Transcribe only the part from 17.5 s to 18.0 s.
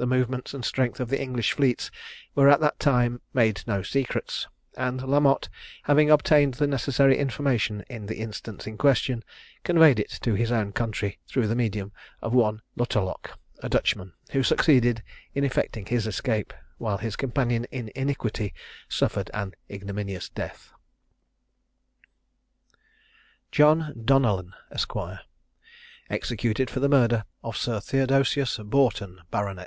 in